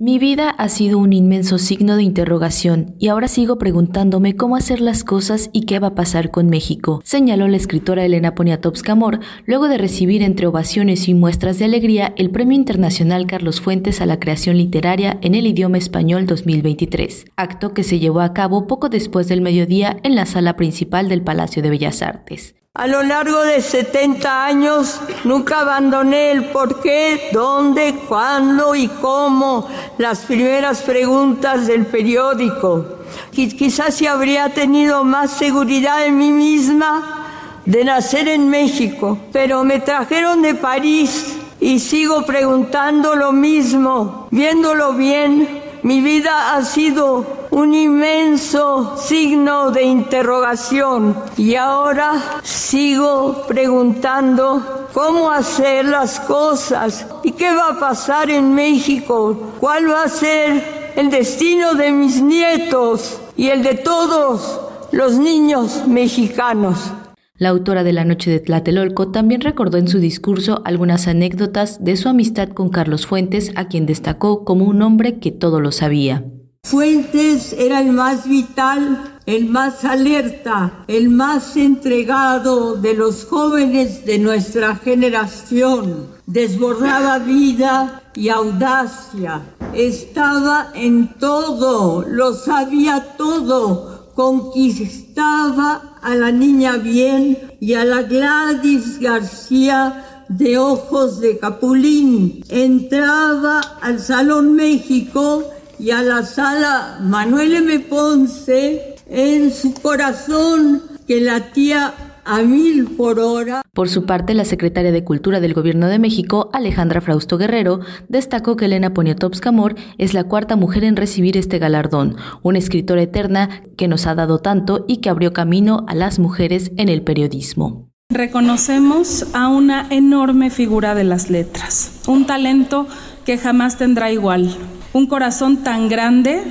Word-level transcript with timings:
Mi 0.00 0.20
vida 0.20 0.50
ha 0.50 0.68
sido 0.68 0.96
un 0.96 1.12
inmenso 1.12 1.58
signo 1.58 1.96
de 1.96 2.04
interrogación 2.04 2.94
y 3.00 3.08
ahora 3.08 3.26
sigo 3.26 3.58
preguntándome 3.58 4.36
cómo 4.36 4.54
hacer 4.54 4.80
las 4.80 5.02
cosas 5.02 5.50
y 5.52 5.62
qué 5.62 5.80
va 5.80 5.88
a 5.88 5.94
pasar 5.96 6.30
con 6.30 6.48
México, 6.48 7.00
señaló 7.04 7.48
la 7.48 7.56
escritora 7.56 8.04
Elena 8.04 8.36
Poniatowska 8.36 8.92
Amor 8.92 9.18
luego 9.44 9.66
de 9.66 9.76
recibir 9.76 10.22
entre 10.22 10.46
ovaciones 10.46 11.08
y 11.08 11.14
muestras 11.14 11.58
de 11.58 11.64
alegría 11.64 12.14
el 12.16 12.30
Premio 12.30 12.54
Internacional 12.54 13.26
Carlos 13.26 13.60
Fuentes 13.60 14.00
a 14.00 14.06
la 14.06 14.20
Creación 14.20 14.56
Literaria 14.56 15.18
en 15.20 15.34
el 15.34 15.48
idioma 15.48 15.78
español 15.78 16.26
2023, 16.26 17.24
acto 17.34 17.74
que 17.74 17.82
se 17.82 17.98
llevó 17.98 18.20
a 18.20 18.34
cabo 18.34 18.68
poco 18.68 18.90
después 18.90 19.26
del 19.26 19.40
mediodía 19.40 19.98
en 20.04 20.14
la 20.14 20.26
sala 20.26 20.54
principal 20.54 21.08
del 21.08 21.22
Palacio 21.22 21.60
de 21.60 21.70
Bellas 21.70 22.02
Artes. 22.02 22.54
A 22.78 22.86
lo 22.86 23.02
largo 23.02 23.42
de 23.42 23.60
70 23.60 24.44
años 24.44 25.00
nunca 25.24 25.62
abandoné 25.62 26.30
el 26.30 26.44
por 26.50 26.80
qué, 26.80 27.28
dónde, 27.32 27.92
cuándo 28.06 28.76
y 28.76 28.86
cómo 28.86 29.66
las 29.98 30.20
primeras 30.20 30.82
preguntas 30.82 31.66
del 31.66 31.86
periódico. 31.86 32.84
Quizás 33.32 33.96
si 33.96 34.06
habría 34.06 34.50
tenido 34.50 35.02
más 35.02 35.32
seguridad 35.32 36.06
en 36.06 36.18
mí 36.18 36.30
misma 36.30 37.60
de 37.64 37.84
nacer 37.84 38.28
en 38.28 38.48
México, 38.48 39.18
pero 39.32 39.64
me 39.64 39.80
trajeron 39.80 40.40
de 40.40 40.54
París 40.54 41.36
y 41.58 41.80
sigo 41.80 42.24
preguntando 42.26 43.16
lo 43.16 43.32
mismo, 43.32 44.28
viéndolo 44.30 44.92
bien 44.92 45.62
mi 45.82 46.00
vida 46.00 46.54
ha 46.54 46.64
sido 46.64 47.37
un 47.58 47.74
inmenso 47.74 48.96
signo 48.96 49.72
de 49.72 49.82
interrogación 49.82 51.16
y 51.36 51.56
ahora 51.56 52.38
sigo 52.44 53.44
preguntando 53.48 54.86
cómo 54.94 55.32
hacer 55.32 55.84
las 55.86 56.20
cosas 56.20 57.08
y 57.24 57.32
qué 57.32 57.50
va 57.52 57.70
a 57.70 57.80
pasar 57.80 58.30
en 58.30 58.54
México, 58.54 59.54
cuál 59.58 59.90
va 59.90 60.04
a 60.04 60.08
ser 60.08 60.92
el 60.94 61.10
destino 61.10 61.74
de 61.74 61.90
mis 61.90 62.22
nietos 62.22 63.20
y 63.36 63.48
el 63.48 63.64
de 63.64 63.74
todos 63.74 64.60
los 64.92 65.18
niños 65.18 65.82
mexicanos. 65.88 66.92
La 67.38 67.48
autora 67.48 67.82
de 67.82 67.92
La 67.92 68.04
Noche 68.04 68.30
de 68.30 68.38
Tlatelolco 68.38 69.08
también 69.08 69.40
recordó 69.40 69.78
en 69.78 69.88
su 69.88 69.98
discurso 69.98 70.62
algunas 70.64 71.08
anécdotas 71.08 71.84
de 71.84 71.96
su 71.96 72.08
amistad 72.08 72.50
con 72.50 72.68
Carlos 72.68 73.06
Fuentes, 73.06 73.50
a 73.56 73.66
quien 73.66 73.84
destacó 73.84 74.44
como 74.44 74.64
un 74.64 74.80
hombre 74.82 75.18
que 75.18 75.32
todo 75.32 75.60
lo 75.60 75.72
sabía. 75.72 76.24
Fuentes 76.64 77.52
era 77.52 77.80
el 77.80 77.92
más 77.92 78.28
vital, 78.28 79.18
el 79.26 79.46
más 79.46 79.84
alerta, 79.84 80.84
el 80.86 81.08
más 81.08 81.56
entregado 81.56 82.74
de 82.74 82.94
los 82.94 83.24
jóvenes 83.24 84.04
de 84.04 84.18
nuestra 84.18 84.76
generación. 84.76 86.08
Desbordaba 86.26 87.18
vida 87.20 88.02
y 88.14 88.28
audacia. 88.28 89.42
Estaba 89.72 90.70
en 90.74 91.14
todo, 91.18 92.04
lo 92.06 92.34
sabía 92.34 93.16
todo 93.16 93.98
conquistaba 94.18 95.96
a 96.02 96.16
la 96.16 96.32
niña 96.32 96.76
bien 96.76 97.38
y 97.60 97.74
a 97.74 97.84
la 97.84 98.02
Gladys 98.02 98.98
García 98.98 100.24
de 100.28 100.58
ojos 100.58 101.20
de 101.20 101.38
capulín. 101.38 102.42
Entraba 102.48 103.60
al 103.80 104.00
Salón 104.00 104.56
México 104.56 105.44
y 105.78 105.90
a 105.90 106.02
la 106.02 106.24
sala 106.24 106.98
Manuel 107.00 107.54
M. 107.54 107.78
Ponce 107.80 108.96
en 109.08 109.52
su 109.52 109.74
corazón 109.74 110.82
que 111.06 111.20
latía 111.20 111.94
a 112.24 112.42
mil 112.42 112.84
por 112.96 113.18
hora. 113.18 113.62
Por 113.72 113.88
su 113.88 114.04
parte, 114.04 114.34
la 114.34 114.44
secretaria 114.44 114.92
de 114.92 115.02
Cultura 115.02 115.40
del 115.40 115.54
Gobierno 115.54 115.86
de 115.86 115.98
México, 115.98 116.50
Alejandra 116.52 117.00
Frausto 117.00 117.38
Guerrero, 117.38 117.80
destacó 118.08 118.56
que 118.56 118.66
Elena 118.66 118.92
Poniatowska 118.92 119.48
Amor 119.48 119.76
es 119.96 120.12
la 120.12 120.24
cuarta 120.24 120.54
mujer 120.54 120.84
en 120.84 120.96
recibir 120.96 121.38
este 121.38 121.58
galardón, 121.58 122.16
una 122.42 122.58
escritora 122.58 123.02
eterna 123.02 123.62
que 123.78 123.88
nos 123.88 124.06
ha 124.06 124.14
dado 124.14 124.40
tanto 124.40 124.84
y 124.86 124.98
que 124.98 125.08
abrió 125.08 125.32
camino 125.32 125.86
a 125.88 125.94
las 125.94 126.18
mujeres 126.18 126.70
en 126.76 126.90
el 126.90 127.02
periodismo. 127.02 127.88
Reconocemos 128.10 129.26
a 129.34 129.48
una 129.48 129.86
enorme 129.90 130.50
figura 130.50 130.94
de 130.94 131.04
las 131.04 131.30
letras, 131.30 132.00
un 132.06 132.26
talento 132.26 132.86
que 133.24 133.38
jamás 133.38 133.76
tendrá 133.78 134.10
igual, 134.10 134.56
un 134.92 135.06
corazón 135.06 135.58
tan 135.58 135.88
grande 135.88 136.42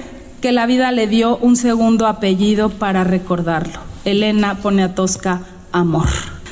que 0.41 0.51
la 0.51 0.65
vida 0.65 0.91
le 0.91 1.07
dio 1.07 1.37
un 1.37 1.55
segundo 1.55 2.07
apellido 2.07 2.69
para 2.69 3.03
recordarlo. 3.03 3.79
Elena 4.05 4.55
Poniatowska 4.55 5.41
amor. 5.71 6.07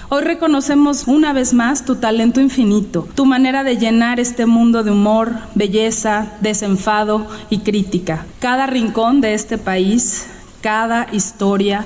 Hoy 0.09 0.24
reconocemos 0.24 1.07
una 1.07 1.34
vez 1.34 1.53
más 1.53 1.84
tu 1.84 1.95
talento 1.95 2.40
infinito, 2.40 3.07
tu 3.16 3.25
manera 3.25 3.63
de 3.63 3.78
llenar 3.78 4.19
este 4.19 4.45
mundo 4.45 4.84
de 4.84 4.91
humor, 4.91 5.34
belleza, 5.56 6.34
desenfado 6.41 7.28
y 7.50 7.59
crítica. 7.59 8.25
Cada 8.40 8.68
rincón 8.68 9.19
de 9.19 9.34
este 9.34 9.57
país, 9.57 10.28
cada 10.62 11.07
historia, 11.12 11.85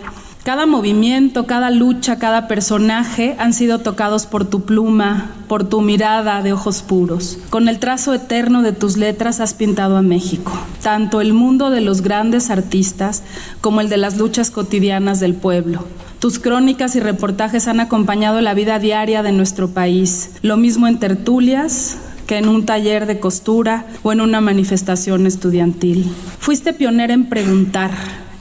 cada 0.49 0.65
movimiento, 0.65 1.45
cada 1.45 1.69
lucha, 1.69 2.17
cada 2.17 2.47
personaje 2.47 3.35
han 3.37 3.53
sido 3.53 3.81
tocados 3.81 4.25
por 4.25 4.45
tu 4.45 4.63
pluma, 4.65 5.29
por 5.47 5.69
tu 5.69 5.81
mirada 5.81 6.41
de 6.41 6.53
ojos 6.53 6.81
puros. 6.81 7.37
Con 7.51 7.69
el 7.69 7.77
trazo 7.77 8.15
eterno 8.15 8.63
de 8.63 8.71
tus 8.71 8.97
letras 8.97 9.41
has 9.41 9.53
pintado 9.53 9.95
a 9.95 10.01
México, 10.01 10.51
tanto 10.81 11.21
el 11.21 11.33
mundo 11.33 11.69
de 11.69 11.81
los 11.81 12.01
grandes 12.01 12.49
artistas 12.49 13.21
como 13.61 13.79
el 13.79 13.89
de 13.89 13.97
las 13.97 14.17
luchas 14.17 14.49
cotidianas 14.49 15.19
del 15.19 15.35
pueblo. 15.35 15.85
Tus 16.17 16.39
crónicas 16.39 16.95
y 16.95 16.99
reportajes 16.99 17.67
han 17.67 17.79
acompañado 17.79 18.41
la 18.41 18.55
vida 18.55 18.79
diaria 18.79 19.21
de 19.21 19.31
nuestro 19.31 19.69
país, 19.69 20.31
lo 20.41 20.57
mismo 20.57 20.87
en 20.87 20.97
tertulias, 20.97 21.99
que 22.25 22.39
en 22.39 22.49
un 22.49 22.65
taller 22.65 23.05
de 23.05 23.19
costura 23.19 23.85
o 24.01 24.11
en 24.11 24.19
una 24.19 24.41
manifestación 24.41 25.27
estudiantil. 25.27 26.11
Fuiste 26.39 26.73
pionera 26.73 27.13
en 27.13 27.29
preguntar, 27.29 27.91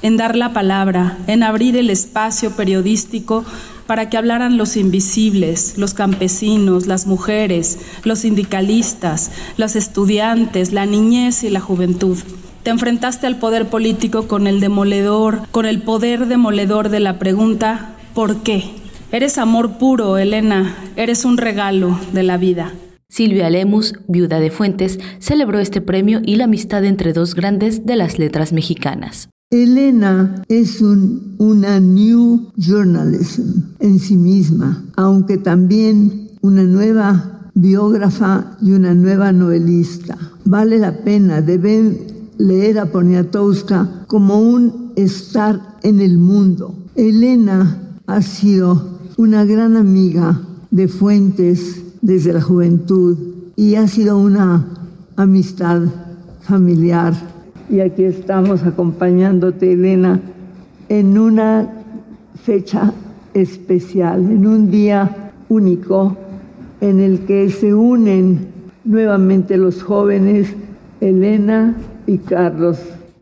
en 0.02 0.16
dar 0.16 0.36
la 0.36 0.52
palabra, 0.52 1.18
en 1.26 1.42
abrir 1.42 1.76
el 1.76 1.90
espacio 1.90 2.52
periodístico 2.52 3.44
para 3.86 4.10
que 4.10 4.18
hablaran 4.18 4.58
los 4.58 4.76
invisibles, 4.76 5.78
los 5.78 5.94
campesinos, 5.94 6.86
las 6.86 7.06
mujeres, 7.06 7.78
los 8.04 8.20
sindicalistas, 8.20 9.30
los 9.56 9.76
estudiantes, 9.76 10.72
la 10.72 10.84
niñez 10.84 11.42
y 11.42 11.50
la 11.50 11.60
juventud. 11.60 12.18
Te 12.62 12.70
enfrentaste 12.70 13.26
al 13.26 13.38
poder 13.38 13.68
político 13.68 14.28
con 14.28 14.46
el 14.46 14.60
demoledor, 14.60 15.40
con 15.50 15.64
el 15.64 15.80
poder 15.80 16.26
demoledor 16.26 16.90
de 16.90 17.00
la 17.00 17.18
pregunta 17.18 17.94
¿por 18.14 18.42
qué? 18.42 18.64
Eres 19.10 19.38
amor 19.38 19.78
puro, 19.78 20.18
Elena, 20.18 20.76
eres 20.96 21.24
un 21.24 21.38
regalo 21.38 21.98
de 22.12 22.24
la 22.24 22.36
vida. 22.36 22.74
Silvia 23.08 23.48
Lemus, 23.48 23.94
viuda 24.06 24.38
de 24.38 24.50
Fuentes, 24.50 24.98
celebró 25.18 25.60
este 25.60 25.80
premio 25.80 26.20
y 26.22 26.36
la 26.36 26.44
amistad 26.44 26.84
entre 26.84 27.14
dos 27.14 27.34
grandes 27.34 27.86
de 27.86 27.96
las 27.96 28.18
letras 28.18 28.52
mexicanas. 28.52 29.30
Elena 29.50 30.42
es 30.48 30.82
un, 30.82 31.34
una 31.38 31.80
new 31.80 32.50
journalism 32.58 33.62
en 33.78 33.98
sí 33.98 34.14
misma, 34.14 34.84
aunque 34.94 35.38
también 35.38 36.28
una 36.42 36.64
nueva 36.64 37.50
biógrafa 37.54 38.58
y 38.60 38.72
una 38.72 38.92
nueva 38.92 39.32
novelista. 39.32 40.18
Vale 40.44 40.78
la 40.78 40.98
pena, 40.98 41.40
deben 41.40 41.96
leer 42.36 42.78
a 42.78 42.92
Poniatowska 42.92 44.04
como 44.06 44.38
un 44.38 44.92
estar 44.96 45.78
en 45.82 46.00
el 46.00 46.18
mundo. 46.18 46.74
Elena 46.94 47.96
ha 48.06 48.20
sido 48.20 48.98
una 49.16 49.46
gran 49.46 49.78
amiga 49.78 50.42
de 50.70 50.88
Fuentes 50.88 51.80
desde 52.02 52.34
la 52.34 52.42
juventud 52.42 53.16
y 53.56 53.76
ha 53.76 53.88
sido 53.88 54.18
una 54.18 54.66
amistad 55.16 55.84
familiar 56.42 57.37
y 57.68 57.80
aquí 57.80 58.04
estamos 58.04 58.64
acompañándote, 58.64 59.72
Elena, 59.72 60.20
en 60.88 61.18
una 61.18 61.68
fecha 62.42 62.92
especial, 63.34 64.20
en 64.20 64.46
un 64.46 64.70
día 64.70 65.32
único 65.48 66.16
en 66.80 67.00
el 67.00 67.20
que 67.20 67.50
se 67.50 67.74
unen 67.74 68.46
nuevamente 68.84 69.56
los 69.56 69.82
jóvenes 69.82 70.54
Elena 71.00 71.76
y 72.06 72.18
Carlos 72.18 72.78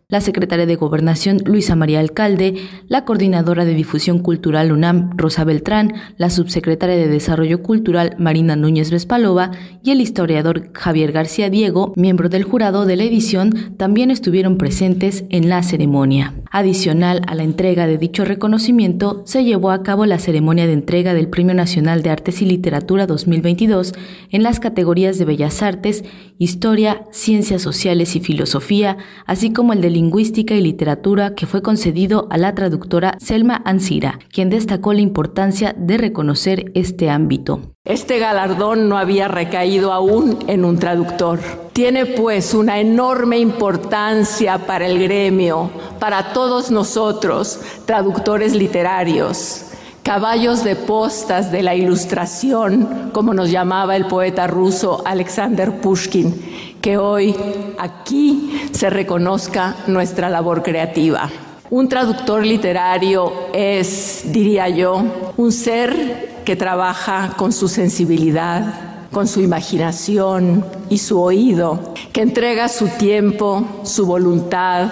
la 0.08 0.20
secretaria 0.20 0.66
de 0.66 0.76
Gobernación 0.76 1.38
Luisa 1.46 1.74
María 1.74 1.98
Alcalde, 1.98 2.54
la 2.86 3.04
coordinadora 3.04 3.64
de 3.64 3.74
difusión 3.74 4.20
cultural 4.20 4.70
UNAM 4.70 5.10
Rosa 5.16 5.42
Beltrán, 5.42 5.94
la 6.16 6.30
subsecretaria 6.30 6.94
de 6.94 7.08
Desarrollo 7.08 7.60
Cultural 7.60 8.14
Marina 8.16 8.54
Núñez 8.54 8.92
Vespalova 8.92 9.50
y 9.82 9.90
el 9.90 10.00
historiador 10.00 10.70
Javier 10.74 11.10
García 11.10 11.50
Diego, 11.50 11.92
miembro 11.96 12.28
del 12.28 12.44
jurado 12.44 12.86
de 12.86 12.94
la 12.94 13.02
edición, 13.02 13.74
también 13.78 14.12
estuvieron 14.12 14.58
presentes 14.58 15.24
en 15.30 15.48
la 15.48 15.64
ceremonia. 15.64 16.34
Adicional 16.52 17.22
a 17.26 17.34
la 17.34 17.42
entrega 17.42 17.88
de 17.88 17.98
dicho 17.98 18.24
reconocimiento, 18.24 19.24
se 19.26 19.42
llevó 19.42 19.72
a 19.72 19.82
cabo 19.82 20.06
la 20.06 20.20
ceremonia 20.20 20.68
de 20.68 20.72
entrega 20.74 21.14
del 21.14 21.28
Premio 21.28 21.54
Nacional 21.54 22.04
de 22.04 22.10
Artes 22.10 22.42
y 22.42 22.46
Literatura 22.46 23.08
2022 23.08 23.92
en 24.30 24.44
las 24.44 24.60
categorías 24.60 25.18
de 25.18 25.24
Bellas 25.24 25.62
Artes, 25.62 26.04
Historia, 26.38 27.06
Ciencias 27.10 27.62
Sociales 27.62 28.14
y 28.14 28.20
Filosofía, 28.20 28.98
así 29.26 29.52
como 29.52 29.72
el 29.72 29.80
de 29.80 29.95
Lingüística 29.96 30.52
y 30.52 30.60
Literatura 30.60 31.34
que 31.34 31.46
fue 31.46 31.62
concedido 31.62 32.26
a 32.28 32.36
la 32.36 32.54
traductora 32.54 33.16
Selma 33.18 33.62
Ansira, 33.64 34.18
quien 34.30 34.50
destacó 34.50 34.92
la 34.92 35.00
importancia 35.00 35.74
de 35.74 35.96
reconocer 35.96 36.70
este 36.74 37.08
ámbito. 37.08 37.72
Este 37.86 38.18
galardón 38.18 38.90
no 38.90 38.98
había 38.98 39.28
recaído 39.28 39.94
aún 39.94 40.38
en 40.48 40.66
un 40.66 40.78
traductor. 40.78 41.40
Tiene 41.72 42.04
pues 42.04 42.52
una 42.52 42.78
enorme 42.78 43.38
importancia 43.38 44.58
para 44.66 44.86
el 44.86 44.98
gremio, 44.98 45.70
para 45.98 46.34
todos 46.34 46.70
nosotros, 46.70 47.60
traductores 47.86 48.54
literarios, 48.54 49.65
caballos 50.06 50.62
de 50.62 50.76
postas 50.76 51.50
de 51.50 51.64
la 51.64 51.74
ilustración, 51.74 53.10
como 53.12 53.34
nos 53.34 53.50
llamaba 53.50 53.96
el 53.96 54.06
poeta 54.06 54.46
ruso 54.46 55.02
Alexander 55.04 55.80
Pushkin, 55.80 56.76
que 56.80 56.96
hoy 56.96 57.34
aquí 57.76 58.68
se 58.70 58.88
reconozca 58.88 59.74
nuestra 59.88 60.30
labor 60.30 60.62
creativa. 60.62 61.28
Un 61.70 61.88
traductor 61.88 62.46
literario 62.46 63.32
es, 63.52 64.22
diría 64.26 64.68
yo, 64.68 65.02
un 65.36 65.50
ser 65.50 66.42
que 66.44 66.54
trabaja 66.54 67.32
con 67.36 67.52
su 67.52 67.66
sensibilidad, 67.66 69.08
con 69.10 69.26
su 69.26 69.40
imaginación 69.40 70.64
y 70.88 70.98
su 70.98 71.20
oído, 71.20 71.94
que 72.12 72.22
entrega 72.22 72.68
su 72.68 72.86
tiempo, 72.90 73.64
su 73.82 74.06
voluntad, 74.06 74.88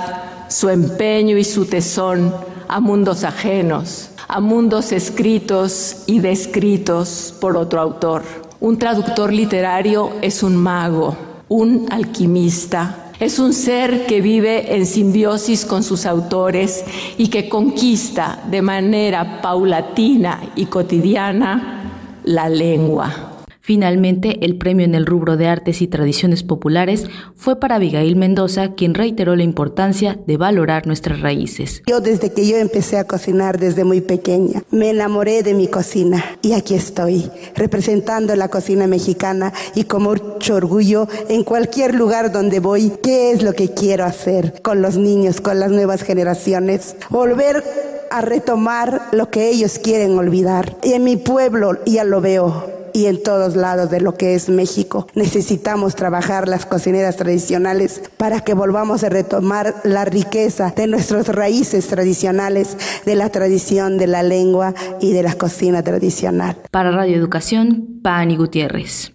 su 0.48 0.70
empeño 0.70 1.38
y 1.38 1.44
su 1.44 1.66
tesón 1.66 2.34
a 2.66 2.80
mundos 2.80 3.22
ajenos, 3.22 4.10
a 4.28 4.40
mundos 4.40 4.92
escritos 4.92 6.04
y 6.06 6.20
descritos 6.20 7.34
por 7.40 7.56
otro 7.56 7.80
autor. 7.80 8.22
Un 8.60 8.78
traductor 8.78 9.32
literario 9.32 10.12
es 10.22 10.42
un 10.42 10.56
mago, 10.56 11.16
un 11.48 11.86
alquimista, 11.90 13.12
es 13.20 13.38
un 13.38 13.52
ser 13.52 14.06
que 14.06 14.20
vive 14.20 14.74
en 14.74 14.86
simbiosis 14.86 15.64
con 15.64 15.82
sus 15.82 16.06
autores 16.06 16.84
y 17.16 17.28
que 17.28 17.48
conquista 17.48 18.42
de 18.50 18.62
manera 18.62 19.40
paulatina 19.40 20.40
y 20.56 20.66
cotidiana 20.66 22.20
la 22.24 22.48
lengua. 22.48 23.33
Finalmente, 23.66 24.44
el 24.44 24.58
premio 24.58 24.84
en 24.84 24.94
el 24.94 25.06
rubro 25.06 25.38
de 25.38 25.48
artes 25.48 25.80
y 25.80 25.86
tradiciones 25.86 26.42
populares 26.42 27.06
fue 27.34 27.58
para 27.58 27.76
Abigail 27.76 28.14
Mendoza, 28.14 28.74
quien 28.74 28.92
reiteró 28.92 29.36
la 29.36 29.42
importancia 29.42 30.18
de 30.26 30.36
valorar 30.36 30.86
nuestras 30.86 31.22
raíces. 31.22 31.82
Yo 31.86 32.00
desde 32.00 32.30
que 32.30 32.46
yo 32.46 32.58
empecé 32.58 32.98
a 32.98 33.06
cocinar 33.06 33.58
desde 33.58 33.84
muy 33.84 34.02
pequeña, 34.02 34.64
me 34.70 34.90
enamoré 34.90 35.42
de 35.42 35.54
mi 35.54 35.66
cocina 35.66 36.22
y 36.42 36.52
aquí 36.52 36.74
estoy, 36.74 37.30
representando 37.56 38.36
la 38.36 38.48
cocina 38.48 38.86
mexicana 38.86 39.54
y 39.74 39.84
con 39.84 40.02
mucho 40.02 40.56
orgullo 40.56 41.08
en 41.30 41.42
cualquier 41.42 41.94
lugar 41.94 42.32
donde 42.32 42.60
voy, 42.60 42.92
¿qué 43.02 43.30
es 43.30 43.42
lo 43.42 43.54
que 43.54 43.70
quiero 43.70 44.04
hacer 44.04 44.60
con 44.60 44.82
los 44.82 44.98
niños, 44.98 45.40
con 45.40 45.58
las 45.58 45.70
nuevas 45.70 46.02
generaciones? 46.02 46.96
Volver 47.08 47.64
a 48.10 48.20
retomar 48.20 49.08
lo 49.12 49.30
que 49.30 49.48
ellos 49.48 49.78
quieren 49.78 50.18
olvidar. 50.18 50.76
Y 50.82 50.92
en 50.92 51.04
mi 51.04 51.16
pueblo 51.16 51.78
ya 51.86 52.04
lo 52.04 52.20
veo 52.20 52.73
y 52.94 53.06
en 53.06 53.22
todos 53.22 53.56
lados 53.56 53.90
de 53.90 54.00
lo 54.00 54.14
que 54.14 54.34
es 54.34 54.48
México. 54.48 55.06
Necesitamos 55.14 55.96
trabajar 55.96 56.48
las 56.48 56.64
cocineras 56.64 57.16
tradicionales 57.16 58.00
para 58.16 58.40
que 58.40 58.54
volvamos 58.54 59.04
a 59.04 59.10
retomar 59.10 59.74
la 59.84 60.06
riqueza 60.06 60.72
de 60.74 60.86
nuestras 60.86 61.28
raíces 61.28 61.88
tradicionales, 61.88 62.78
de 63.04 63.16
la 63.16 63.28
tradición 63.28 63.98
de 63.98 64.06
la 64.06 64.22
lengua 64.22 64.74
y 65.00 65.12
de 65.12 65.24
la 65.24 65.34
cocina 65.34 65.82
tradicional. 65.82 66.56
Para 66.70 66.92
Radio 66.92 67.16
Educación, 67.16 68.00
Pani 68.02 68.36
Gutiérrez. 68.36 69.14